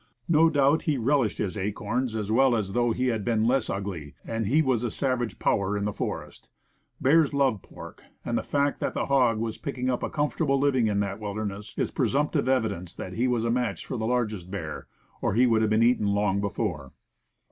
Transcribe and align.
No 0.27 0.49
doubt 0.49 0.81
he 0.89 0.97
relished 0.97 1.37
his 1.37 1.55
acorns 1.55 2.15
as 2.15 2.31
well 2.31 2.55
as 2.55 2.73
though 2.73 2.89
he 2.91 3.09
had 3.09 3.23
been 3.23 3.45
less 3.45 3.69
ugly, 3.69 4.15
and 4.25 4.47
he 4.47 4.63
was 4.63 4.83
a 4.83 4.89
savage 4.89 5.37
power 5.37 5.77
in 5.77 5.85
the 5.85 5.93
forest. 5.93 6.49
Bears 6.99 7.35
love 7.35 7.61
pork, 7.61 8.01
even 8.01 8.01
as 8.01 8.01
a 8.01 8.01
darky 8.01 8.01
loves 8.01 8.01
'possum; 8.01 8.29
and 8.29 8.37
the 8.39 8.71
fact 8.89 8.95
that 9.11 9.33
he 9.35 9.39
was 9.39 9.57
picking 9.59 9.89
up 9.91 10.01
a 10.01 10.09
comfortable 10.09 10.57
living 10.59 10.87
in 10.87 11.01
that 11.01 11.19
wilderness, 11.19 11.75
is 11.77 11.91
presumptive 11.91 12.49
evidence 12.49 12.95
that 12.95 13.13
he 13.13 13.27
was 13.27 13.45
a 13.45 13.51
match 13.51 13.85
for 13.85 13.95
the 13.97 14.07
largest 14.07 14.49
bear, 14.49 14.87
or 15.21 15.35
he 15.35 15.45
would 15.45 15.61
have 15.61 15.69
been 15.69 15.83
eaten 15.83 16.07
long 16.07 16.41
before. 16.41 16.93